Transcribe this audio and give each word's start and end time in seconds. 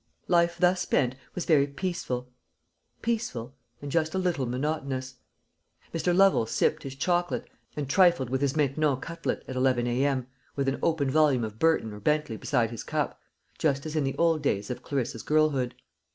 Life 0.27 0.57
thus 0.57 0.81
spent 0.81 1.13
was 1.35 1.45
very 1.45 1.67
peaceful 1.67 2.33
peaceful, 3.03 3.55
and 3.83 3.91
just 3.91 4.15
a 4.15 4.17
little 4.17 4.47
monotonous. 4.47 5.17
Mr. 5.93 6.11
Lovel 6.17 6.47
sipped 6.47 6.81
his 6.81 6.95
chocolate, 6.95 7.47
and 7.77 7.87
trifled 7.87 8.31
with 8.31 8.41
his 8.41 8.55
maintenon 8.55 8.99
cutlet, 8.99 9.43
at 9.47 9.55
11 9.55 9.85
A.M., 9.85 10.25
with 10.55 10.67
an 10.67 10.79
open 10.81 11.11
volume 11.11 11.43
of 11.43 11.59
Burton 11.59 11.93
or 11.93 11.99
Bentley 11.99 12.35
beside 12.35 12.71
his 12.71 12.83
cup, 12.83 13.21
just 13.59 13.85
as 13.85 13.95
in 13.95 14.03
the 14.03 14.17
old 14.17 14.41
days 14.41 14.71
of 14.71 14.81
Clarissa's 14.81 15.21
girlhood. 15.21 15.75